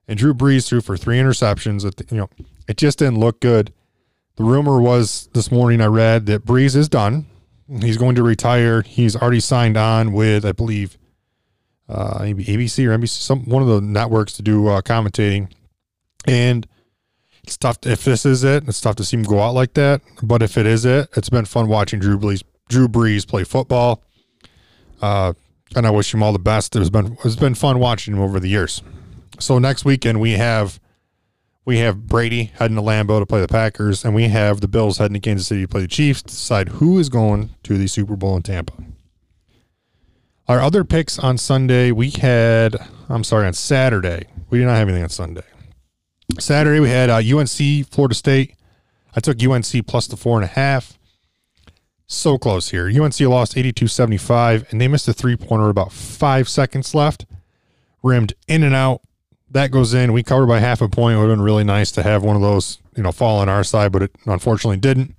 and 0.09 0.19
Drew 0.19 0.33
Brees 0.35 0.67
threw 0.67 0.81
for 0.81 0.97
three 0.97 1.19
interceptions. 1.19 1.87
At 1.87 2.11
you 2.11 2.17
know, 2.17 2.31
it 2.67 2.79
just 2.79 2.99
didn't 2.99 3.21
look 3.21 3.41
good. 3.41 3.73
The 4.37 4.45
rumor 4.45 4.81
was 4.81 5.29
this 5.35 5.53
morning 5.53 5.81
I 5.81 5.87
read 5.87 6.27
that 6.27 6.47
Brees 6.47 6.75
is 6.75 6.89
done. 6.89 7.27
He's 7.81 7.99
going 7.99 8.15
to 8.15 8.23
retire. 8.23 8.83
He's 8.83 9.15
already 9.15 9.41
signed 9.41 9.77
on 9.77 10.13
with, 10.13 10.47
I 10.47 10.53
believe, 10.53 10.97
uh, 11.89 12.21
maybe 12.23 12.45
ABC 12.45 12.87
or 12.87 12.97
NBC, 12.97 13.09
some 13.09 13.45
one 13.45 13.63
of 13.63 13.69
the 13.69 13.81
networks 13.83 14.33
to 14.35 14.43
do 14.43 14.69
uh, 14.69 14.81
commentating. 14.81 15.53
And 16.27 16.67
it's 17.43 17.59
tough. 17.59 17.81
To, 17.83 17.91
if 17.91 18.05
this 18.05 18.25
is 18.25 18.45
it, 18.45 18.67
it's 18.67 18.81
tough 18.81 18.97
to 18.97 19.05
see 19.05 19.19
him 19.19 19.25
go 19.25 19.41
out 19.41 19.55
like 19.55 19.75
that. 19.75 20.01
But 20.23 20.43
if 20.43 20.57
it 20.57 20.65
is 20.65 20.87
it, 20.87 21.11
it's 21.17 21.29
been 21.29 21.45
fun 21.45 21.69
watching 21.69 22.01
Drew 22.01 22.19
Brees, 22.19 22.43
Drew 22.71 22.89
Brees 22.89 23.29
play 23.29 23.45
football. 23.45 24.03
Uh, 25.03 25.35
and 25.77 25.87
I 25.87 25.91
wish 25.91 26.15
him 26.15 26.23
all 26.23 26.33
the 26.33 26.39
best. 26.39 26.75
It's 26.77 26.89
been 26.89 27.19
it's 27.25 27.37
been 27.37 27.55
fun 27.55 27.79
watching 27.79 28.15
him 28.15 28.21
over 28.23 28.41
the 28.41 28.49
years. 28.49 28.83
So 29.39 29.59
next 29.59 29.85
weekend 29.85 30.21
we 30.21 30.33
have 30.33 30.81
we 31.65 31.79
have 31.79 32.07
Brady 32.07 32.45
heading 32.45 32.77
to 32.77 32.83
Lambeau 32.83 33.21
to 33.21 33.27
play 33.27 33.43
the 33.43 33.49
Packers, 33.49 34.03
and 34.03 34.15
we 34.15 34.29
have 34.29 34.63
the 34.63 34.69
Bills 34.69 34.97
heading 34.97 35.15
to 35.15 35.21
Kansas 35.21 35.49
City 35.49 35.63
to 35.63 35.69
play 35.69 35.83
the 35.83 35.89
Chiefs 35.89 36.23
to 36.23 36.29
decide 36.29 36.69
who 36.71 36.99
is 36.99 37.11
going 37.11 37.51
to 37.63 37.77
the 37.77 37.87
Super 37.87 38.17
Bowl 38.17 38.37
in 38.37 38.43
Tampa. 38.43 38.73
Our 40.49 40.61
other 40.61 40.83
picks 40.83 41.19
on 41.19 41.37
Sunday, 41.37 41.93
we 41.93 42.09
had, 42.09 42.75
I'm 43.11 43.23
sorry, 43.23 43.47
on 43.47 43.53
Saturday. 43.53 44.29
We 44.49 44.59
did 44.59 44.65
not 44.65 44.77
have 44.77 44.89
anything 44.89 45.03
on 45.03 45.11
Sunday. 45.11 45.43
Saturday, 46.39 46.81
we 46.81 46.89
had 46.89 47.11
uh, 47.11 47.17
UNC, 47.17 47.87
Florida 47.91 48.15
State. 48.15 48.55
I 49.15 49.21
took 49.21 49.43
UNC 49.43 49.87
plus 49.87 50.07
the 50.07 50.17
four 50.17 50.39
and 50.39 50.45
a 50.45 50.53
half. 50.55 50.99
So 52.07 52.39
close 52.39 52.71
here. 52.71 52.87
UNC 52.89 53.21
lost 53.21 53.59
82 53.59 53.89
75, 53.89 54.69
and 54.71 54.81
they 54.81 54.89
missed 54.89 55.07
a 55.07 55.13
three 55.13 55.37
pointer 55.37 55.69
about 55.69 55.93
five 55.93 56.49
seconds 56.49 56.95
left. 56.95 57.27
Rimmed 58.03 58.33
in 58.47 58.63
and 58.63 58.75
out 58.75 59.03
that 59.51 59.71
goes 59.71 59.95
in. 59.95 60.13
We 60.13 60.23
covered 60.23 60.47
by 60.47 60.59
half 60.59 60.81
a 60.81 60.89
point. 60.89 61.17
It 61.17 61.21
would 61.21 61.29
have 61.29 61.39
been 61.39 61.45
really 61.45 61.65
nice 61.65 61.91
to 61.93 62.03
have 62.03 62.23
one 62.23 62.37
of 62.37 62.43
those, 62.43 62.79
you 62.97 63.03
know, 63.03 63.13
fall 63.13 63.39
on 63.39 63.49
our 63.49 63.65
side, 63.65 63.93
but 63.93 64.03
it 64.03 64.17
unfortunately 64.27 64.77
didn't. 64.77 65.15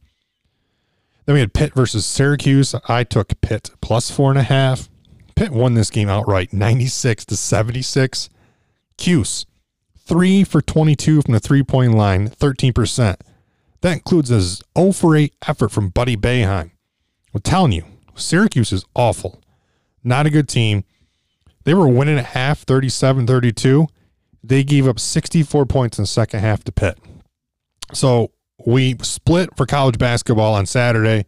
Then 1.26 1.34
we 1.34 1.40
had 1.40 1.54
Pitt 1.54 1.74
versus 1.74 2.06
Syracuse. 2.06 2.76
I 2.88 3.04
took 3.04 3.40
Pitt 3.42 3.72
plus 3.82 4.10
four 4.12 4.30
and 4.32 4.40
a 4.40 4.44
half. 4.44 4.90
Pitt 5.36 5.52
won 5.52 5.74
this 5.74 5.90
game 5.90 6.10
outright, 6.10 6.54
96 6.54 7.26
to 7.26 7.38
76. 7.38 8.30
Cuse, 8.98 9.46
three 9.98 10.44
for 10.44 10.62
22 10.62 11.22
from 11.22 11.34
the 11.34 11.40
three 11.40 11.64
point 11.64 11.94
line, 11.94 12.30
13%. 12.30 13.16
That 13.82 13.94
includes 13.94 14.30
a 14.30 14.42
0 14.42 14.92
for 14.92 15.16
8 15.16 15.34
effort 15.48 15.72
from 15.72 15.90
Buddy 15.90 16.18
Boeheim. 16.18 16.72
I'm 17.34 17.42
telling 17.42 17.72
you, 17.72 17.86
Syracuse 18.16 18.74
is 18.74 18.84
awful. 18.94 19.42
Not 20.04 20.26
a 20.26 20.30
good 20.30 20.50
team. 20.50 20.84
They 21.64 21.74
were 21.74 21.88
winning 21.88 22.18
at 22.18 22.26
half, 22.26 22.62
37 22.62 23.28
32 23.28 23.88
they 24.44 24.64
gave 24.64 24.88
up 24.88 25.00
64 25.00 25.66
points 25.66 25.98
in 25.98 26.04
the 26.04 26.08
second 26.08 26.40
half 26.40 26.64
to 26.64 26.72
Pitt. 26.72 26.98
So 27.94 28.32
we 28.66 28.96
split 29.02 29.56
for 29.56 29.66
college 29.66 29.98
basketball 29.98 30.54
on 30.54 30.66
Saturday. 30.66 31.26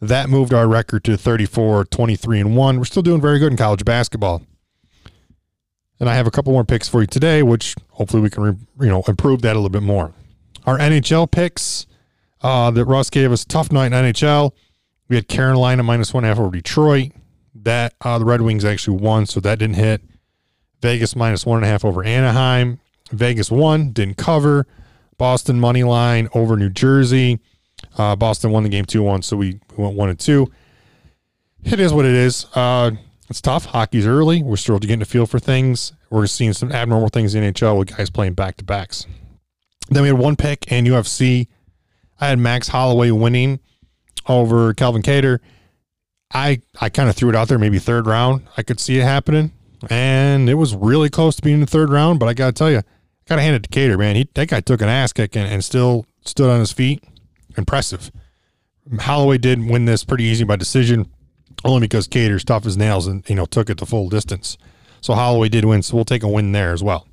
That 0.00 0.30
moved 0.30 0.54
our 0.54 0.66
record 0.66 1.04
to 1.04 1.16
34, 1.16 1.84
23, 1.86 2.40
and 2.40 2.56
1. 2.56 2.78
We're 2.78 2.84
still 2.84 3.02
doing 3.02 3.20
very 3.20 3.38
good 3.38 3.52
in 3.52 3.58
college 3.58 3.84
basketball. 3.84 4.42
And 5.98 6.08
I 6.08 6.14
have 6.14 6.26
a 6.26 6.30
couple 6.30 6.52
more 6.52 6.64
picks 6.64 6.88
for 6.88 7.02
you 7.02 7.06
today, 7.06 7.42
which 7.42 7.74
hopefully 7.90 8.22
we 8.22 8.30
can 8.30 8.66
you 8.80 8.88
know 8.88 9.02
improve 9.06 9.42
that 9.42 9.52
a 9.52 9.58
little 9.58 9.68
bit 9.68 9.82
more. 9.82 10.14
Our 10.64 10.78
NHL 10.78 11.30
picks 11.30 11.86
uh, 12.40 12.70
that 12.70 12.84
Russ 12.86 13.10
gave 13.10 13.32
us 13.32 13.44
tough 13.44 13.70
night 13.70 13.86
in 13.86 13.92
NHL. 13.92 14.52
We 15.08 15.16
had 15.16 15.28
Carolina 15.28 15.82
minus 15.82 16.14
one 16.14 16.24
half 16.24 16.38
over 16.38 16.50
Detroit. 16.50 17.12
That 17.54 17.94
uh, 18.00 18.18
the 18.18 18.24
Red 18.24 18.40
Wings 18.40 18.64
actually 18.64 18.96
won, 18.96 19.26
so 19.26 19.40
that 19.40 19.58
didn't 19.58 19.76
hit. 19.76 20.00
Vegas 20.82 21.14
minus 21.14 21.44
one 21.44 21.58
and 21.58 21.66
a 21.66 21.68
half 21.68 21.84
over 21.84 22.02
Anaheim. 22.02 22.80
Vegas 23.10 23.50
won, 23.50 23.92
didn't 23.92 24.16
cover. 24.16 24.66
Boston 25.18 25.60
money 25.60 25.84
line 25.84 26.28
over 26.34 26.56
New 26.56 26.70
Jersey. 26.70 27.40
Uh, 27.96 28.16
Boston 28.16 28.52
won 28.52 28.62
the 28.62 28.68
game 28.68 28.84
two 28.84 29.02
one, 29.02 29.22
so 29.22 29.36
we 29.36 29.60
went 29.76 29.96
one 29.96 30.08
and 30.08 30.18
two. 30.18 30.50
It 31.64 31.78
is 31.78 31.92
what 31.92 32.06
it 32.06 32.14
is. 32.14 32.46
Uh, 32.54 32.92
it's 33.28 33.40
tough. 33.40 33.66
Hockey's 33.66 34.06
early. 34.06 34.42
We're 34.42 34.56
still 34.56 34.78
getting 34.78 35.02
a 35.02 35.04
feel 35.04 35.26
for 35.26 35.38
things. 35.38 35.92
We're 36.08 36.26
seeing 36.26 36.52
some 36.52 36.72
abnormal 36.72 37.10
things 37.10 37.34
in 37.34 37.44
NHL 37.44 37.78
with 37.78 37.96
guys 37.96 38.10
playing 38.10 38.34
back 38.34 38.56
to 38.56 38.64
backs. 38.64 39.06
Then 39.88 40.02
we 40.02 40.08
had 40.08 40.18
one 40.18 40.36
pick 40.36 40.70
in 40.72 40.84
UFC. 40.84 41.48
I 42.20 42.28
had 42.28 42.38
Max 42.38 42.68
Holloway 42.68 43.10
winning 43.10 43.60
over 44.28 44.74
Calvin 44.74 45.02
Kattar. 45.02 45.40
I 46.32 46.60
I 46.80 46.88
kind 46.88 47.08
of 47.08 47.16
threw 47.16 47.28
it 47.28 47.36
out 47.36 47.48
there, 47.48 47.58
maybe 47.58 47.78
third 47.78 48.06
round. 48.06 48.46
I 48.56 48.62
could 48.62 48.80
see 48.80 48.98
it 48.98 49.02
happening, 49.02 49.52
and 49.88 50.48
it 50.48 50.54
was 50.54 50.74
really 50.74 51.08
close 51.08 51.36
to 51.36 51.42
being 51.42 51.54
in 51.54 51.60
the 51.60 51.66
third 51.66 51.90
round. 51.90 52.18
But 52.18 52.28
I 52.28 52.34
got 52.34 52.46
to 52.46 52.52
tell 52.52 52.70
you, 52.70 52.82
got 53.28 53.36
to 53.36 53.42
hand 53.42 53.56
it 53.56 53.62
to 53.62 53.68
Kattar, 53.68 53.98
man. 53.98 54.16
He 54.16 54.28
that 54.34 54.48
guy 54.48 54.60
took 54.60 54.82
an 54.82 54.88
ass 54.88 55.12
kick 55.12 55.36
and, 55.36 55.50
and 55.50 55.64
still 55.64 56.06
stood 56.22 56.50
on 56.50 56.60
his 56.60 56.72
feet. 56.72 57.02
Impressive. 57.56 58.10
Holloway 58.98 59.38
did 59.38 59.68
win 59.68 59.84
this 59.84 60.04
pretty 60.04 60.24
easy 60.24 60.44
by 60.44 60.56
decision 60.56 61.08
only 61.64 61.80
because 61.80 62.08
Kattar's 62.08 62.44
tough 62.44 62.66
as 62.66 62.76
nails 62.76 63.06
and 63.06 63.28
you 63.28 63.34
know 63.34 63.46
took 63.46 63.70
it 63.70 63.78
the 63.78 63.86
full 63.86 64.08
distance. 64.08 64.58
So 65.00 65.14
Holloway 65.14 65.48
did 65.48 65.64
win, 65.64 65.82
so 65.82 65.94
we'll 65.94 66.04
take 66.04 66.22
a 66.22 66.28
win 66.28 66.52
there 66.52 66.72
as 66.72 66.82
well. 66.82 67.06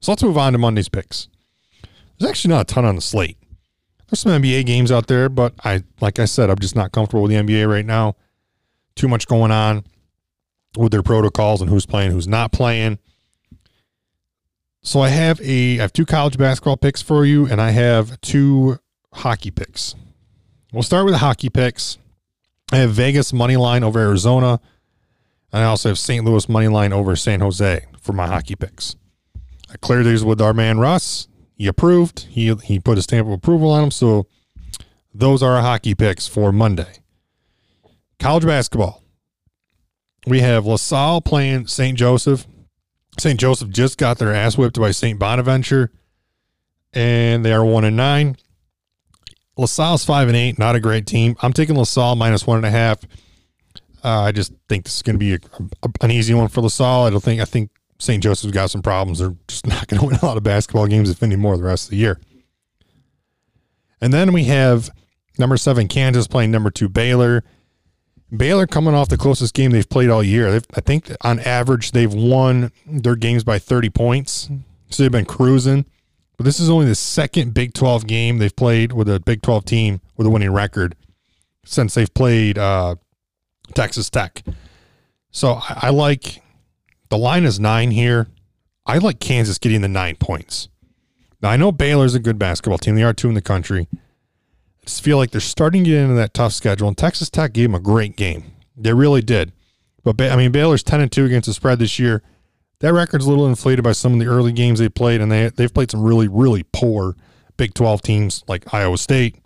So 0.00 0.12
let's 0.12 0.22
move 0.22 0.38
on 0.38 0.52
to 0.52 0.58
Monday's 0.58 0.88
picks. 0.88 1.28
There's 2.18 2.30
actually 2.30 2.54
not 2.54 2.62
a 2.62 2.74
ton 2.74 2.84
on 2.84 2.96
the 2.96 3.02
slate. 3.02 3.36
There's 4.08 4.20
some 4.20 4.42
NBA 4.42 4.66
games 4.66 4.90
out 4.90 5.06
there, 5.06 5.28
but 5.28 5.54
I 5.64 5.84
like 6.00 6.18
I 6.18 6.24
said, 6.24 6.50
I'm 6.50 6.58
just 6.58 6.74
not 6.74 6.92
comfortable 6.92 7.22
with 7.22 7.30
the 7.30 7.36
NBA 7.36 7.68
right 7.68 7.86
now. 7.86 8.16
Too 8.96 9.08
much 9.08 9.26
going 9.26 9.52
on 9.52 9.84
with 10.76 10.92
their 10.92 11.02
protocols 11.02 11.60
and 11.60 11.70
who's 11.70 11.86
playing, 11.86 12.12
who's 12.12 12.28
not 12.28 12.52
playing. 12.52 12.98
So 14.82 15.00
I 15.00 15.08
have 15.08 15.40
a 15.42 15.78
I 15.78 15.82
have 15.82 15.92
two 15.92 16.06
college 16.06 16.38
basketball 16.38 16.76
picks 16.76 17.02
for 17.02 17.24
you, 17.24 17.46
and 17.46 17.60
I 17.60 17.70
have 17.70 18.20
two 18.20 18.78
hockey 19.12 19.50
picks. 19.50 19.94
We'll 20.72 20.82
start 20.82 21.04
with 21.04 21.14
the 21.14 21.18
hockey 21.18 21.50
picks. 21.50 21.98
I 22.72 22.76
have 22.76 22.92
Vegas 22.92 23.32
money 23.32 23.56
line 23.56 23.82
over 23.82 23.98
Arizona. 23.98 24.60
And 25.52 25.64
I 25.64 25.66
also 25.66 25.88
have 25.88 25.98
St. 25.98 26.24
Louis 26.24 26.48
money 26.48 26.68
line 26.68 26.92
over 26.92 27.16
San 27.16 27.40
Jose 27.40 27.84
for 28.00 28.12
my 28.12 28.26
hockey 28.26 28.54
picks. 28.54 28.94
I 29.68 29.76
cleared 29.76 30.06
these 30.06 30.24
with 30.24 30.40
our 30.40 30.54
man 30.54 30.78
Russ. 30.78 31.28
He 31.56 31.66
approved. 31.66 32.20
He 32.30 32.54
he 32.54 32.78
put 32.78 32.98
a 32.98 33.02
stamp 33.02 33.26
of 33.26 33.32
approval 33.32 33.70
on 33.70 33.82
them. 33.82 33.90
So 33.90 34.26
those 35.12 35.42
are 35.42 35.56
our 35.56 35.62
hockey 35.62 35.94
picks 35.94 36.26
for 36.26 36.52
Monday. 36.52 36.98
College 38.18 38.46
basketball. 38.46 39.02
We 40.26 40.40
have 40.40 40.66
LaSalle 40.66 41.22
playing 41.22 41.66
St. 41.66 41.96
Joseph. 41.96 42.46
St. 43.18 43.38
Joseph 43.38 43.70
just 43.70 43.98
got 43.98 44.18
their 44.18 44.34
ass 44.34 44.56
whipped 44.56 44.78
by 44.78 44.90
St. 44.90 45.18
Bonaventure, 45.18 45.90
and 46.92 47.44
they 47.44 47.52
are 47.52 47.64
one 47.64 47.84
and 47.84 47.96
nine. 47.96 48.36
LaSalle's 49.56 50.04
five 50.04 50.28
and 50.28 50.36
eight, 50.36 50.58
not 50.58 50.76
a 50.76 50.80
great 50.80 51.06
team. 51.06 51.36
I'm 51.42 51.52
taking 51.52 51.76
LaSalle 51.76 52.16
minus 52.16 52.46
one 52.46 52.56
and 52.56 52.66
a 52.66 52.70
half. 52.70 52.98
Uh, 54.02 54.20
I 54.22 54.32
just 54.32 54.52
think 54.68 54.84
this 54.84 54.96
is 54.96 55.02
going 55.02 55.14
to 55.14 55.18
be 55.18 55.34
a, 55.34 55.38
a, 55.82 55.88
an 56.00 56.10
easy 56.10 56.32
one 56.32 56.48
for 56.48 56.62
LaSalle. 56.62 57.04
I 57.04 57.10
don't 57.10 57.22
think 57.22 57.40
I 57.40 57.44
think 57.44 57.70
St. 57.98 58.22
Joseph's 58.22 58.52
got 58.52 58.70
some 58.70 58.82
problems. 58.82 59.18
They're 59.18 59.36
just 59.48 59.66
not 59.68 59.86
going 59.86 60.00
to 60.00 60.06
win 60.06 60.16
a 60.16 60.24
lot 60.24 60.36
of 60.36 60.42
basketball 60.42 60.86
games, 60.86 61.10
if 61.10 61.22
any 61.22 61.36
more, 61.36 61.56
the 61.56 61.64
rest 61.64 61.86
of 61.86 61.90
the 61.90 61.96
year. 61.96 62.18
And 64.00 64.12
then 64.12 64.32
we 64.32 64.44
have 64.44 64.90
number 65.38 65.56
seven 65.56 65.88
Kansas 65.88 66.26
playing 66.26 66.50
number 66.50 66.70
two 66.70 66.88
Baylor. 66.88 67.44
Baylor 68.34 68.66
coming 68.66 68.94
off 68.94 69.08
the 69.08 69.16
closest 69.16 69.54
game 69.54 69.72
they've 69.72 69.88
played 69.88 70.08
all 70.08 70.22
year. 70.22 70.50
They've, 70.52 70.66
I 70.74 70.80
think 70.80 71.10
on 71.22 71.40
average 71.40 71.92
they've 71.92 72.12
won 72.12 72.72
their 72.86 73.16
games 73.16 73.44
by 73.44 73.58
30 73.58 73.90
points. 73.90 74.48
So 74.88 75.02
they've 75.02 75.12
been 75.12 75.24
cruising. 75.24 75.84
But 76.36 76.44
this 76.44 76.58
is 76.58 76.70
only 76.70 76.86
the 76.86 76.94
second 76.94 77.54
Big 77.54 77.74
12 77.74 78.06
game 78.06 78.38
they've 78.38 78.54
played 78.54 78.92
with 78.92 79.08
a 79.08 79.20
Big 79.20 79.42
12 79.42 79.64
team 79.64 80.00
with 80.16 80.26
a 80.26 80.30
winning 80.30 80.52
record 80.52 80.96
since 81.64 81.94
they've 81.94 82.12
played 82.14 82.56
uh, 82.56 82.96
Texas 83.74 84.08
Tech. 84.08 84.42
So 85.30 85.54
I, 85.54 85.78
I 85.82 85.90
like 85.90 86.42
the 87.08 87.18
line 87.18 87.44
is 87.44 87.60
nine 87.60 87.90
here. 87.90 88.28
I 88.86 88.98
like 88.98 89.20
Kansas 89.20 89.58
getting 89.58 89.82
the 89.82 89.88
nine 89.88 90.16
points. 90.16 90.68
Now 91.42 91.50
I 91.50 91.56
know 91.56 91.72
Baylor's 91.72 92.14
a 92.14 92.20
good 92.20 92.38
basketball 92.38 92.78
team. 92.78 92.94
They 92.94 93.02
are 93.02 93.12
two 93.12 93.28
in 93.28 93.34
the 93.34 93.42
country. 93.42 93.88
I 94.82 94.86
just 94.86 95.04
feel 95.04 95.16
like 95.16 95.30
they're 95.30 95.40
starting 95.40 95.84
to 95.84 95.90
get 95.90 96.00
into 96.00 96.14
that 96.14 96.34
tough 96.34 96.52
schedule. 96.52 96.88
And 96.88 96.96
Texas 96.96 97.30
Tech 97.30 97.52
gave 97.52 97.70
them 97.70 97.74
a 97.74 97.80
great 97.80 98.16
game. 98.16 98.44
They 98.76 98.92
really 98.92 99.22
did. 99.22 99.52
But 100.02 100.20
I 100.20 100.36
mean, 100.36 100.52
Baylor's 100.52 100.82
ten 100.82 101.00
and 101.00 101.12
two 101.12 101.26
against 101.26 101.46
the 101.46 101.54
spread 101.54 101.78
this 101.78 101.98
year 101.98 102.22
that 102.80 102.94
record's 102.94 103.26
a 103.26 103.28
little 103.28 103.46
inflated 103.46 103.84
by 103.84 103.92
some 103.92 104.14
of 104.14 104.18
the 104.18 104.26
early 104.26 104.52
games 104.52 104.78
they 104.78 104.88
played, 104.88 105.20
and 105.20 105.30
they 105.30 105.48
they've 105.50 105.72
played 105.72 105.90
some 105.90 106.02
really 106.02 106.28
really 106.28 106.64
poor 106.72 107.14
Big 107.56 107.74
Twelve 107.74 108.02
teams 108.02 108.42
like 108.48 108.72
Iowa 108.74 108.98
State. 108.98 109.36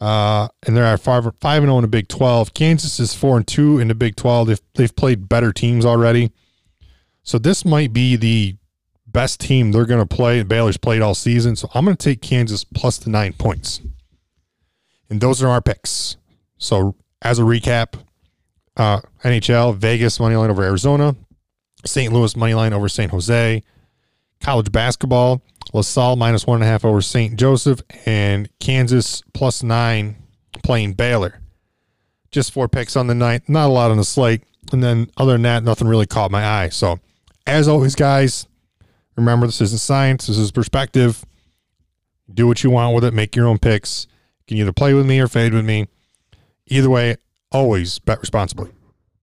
Uh, 0.00 0.48
and 0.66 0.76
they're 0.76 0.84
at 0.84 1.00
five 1.00 1.24
five 1.40 1.62
and 1.62 1.68
zero 1.68 1.76
oh 1.76 1.78
in 1.78 1.82
the 1.82 1.88
Big 1.88 2.08
Twelve. 2.08 2.52
Kansas 2.54 2.98
is 2.98 3.14
four 3.14 3.36
and 3.36 3.46
two 3.46 3.78
in 3.78 3.88
the 3.88 3.94
Big 3.94 4.16
Twelve. 4.16 4.48
They've 4.48 4.60
they've 4.74 4.94
played 4.94 5.28
better 5.28 5.52
teams 5.52 5.86
already, 5.86 6.32
so 7.22 7.38
this 7.38 7.64
might 7.64 7.92
be 7.92 8.16
the 8.16 8.56
best 9.06 9.40
team 9.40 9.70
they're 9.70 9.86
going 9.86 10.06
to 10.06 10.16
play. 10.16 10.42
Baylor's 10.42 10.76
played 10.76 11.02
all 11.02 11.14
season, 11.14 11.54
so 11.54 11.70
I'm 11.74 11.84
going 11.84 11.96
to 11.96 12.04
take 12.04 12.20
Kansas 12.20 12.64
plus 12.64 12.98
the 12.98 13.10
nine 13.10 13.34
points. 13.34 13.80
And 15.12 15.20
those 15.20 15.42
are 15.42 15.48
our 15.48 15.60
picks. 15.60 16.16
So 16.56 16.94
as 17.20 17.38
a 17.38 17.42
recap, 17.42 18.00
uh, 18.78 19.02
NHL 19.22 19.76
Vegas 19.76 20.18
money 20.18 20.36
line 20.36 20.48
over 20.48 20.62
Arizona, 20.62 21.14
St. 21.84 22.10
Louis 22.10 22.34
money 22.34 22.54
line 22.54 22.72
over 22.72 22.88
St. 22.88 23.10
Jose. 23.10 23.62
College 24.40 24.72
basketball, 24.72 25.42
LaSalle 25.74 26.16
minus 26.16 26.46
one 26.46 26.56
and 26.56 26.64
a 26.64 26.66
half 26.66 26.86
over 26.86 27.02
St. 27.02 27.38
Joseph, 27.38 27.82
and 28.06 28.48
Kansas 28.58 29.22
plus 29.34 29.62
nine 29.62 30.16
playing 30.62 30.94
Baylor. 30.94 31.42
Just 32.30 32.50
four 32.50 32.66
picks 32.66 32.96
on 32.96 33.06
the 33.06 33.14
night, 33.14 33.46
not 33.50 33.66
a 33.66 33.72
lot 33.72 33.90
on 33.90 33.98
the 33.98 34.04
slate. 34.04 34.42
And 34.72 34.82
then 34.82 35.10
other 35.18 35.32
than 35.32 35.42
that, 35.42 35.62
nothing 35.62 35.88
really 35.88 36.06
caught 36.06 36.30
my 36.30 36.42
eye. 36.42 36.70
So, 36.70 37.00
as 37.46 37.68
always, 37.68 37.94
guys, 37.94 38.46
remember 39.14 39.44
this 39.44 39.60
isn't 39.60 39.78
science, 39.78 40.28
this 40.28 40.38
is 40.38 40.50
perspective. 40.50 41.22
Do 42.32 42.46
what 42.46 42.64
you 42.64 42.70
want 42.70 42.94
with 42.94 43.04
it, 43.04 43.12
make 43.12 43.36
your 43.36 43.46
own 43.46 43.58
picks. 43.58 44.06
Can 44.46 44.56
either 44.58 44.72
play 44.72 44.94
with 44.94 45.06
me 45.06 45.20
or 45.20 45.28
fade 45.28 45.54
with 45.54 45.64
me. 45.64 45.88
Either 46.66 46.90
way, 46.90 47.16
always 47.50 47.98
bet 47.98 48.20
responsibly. 48.20 48.70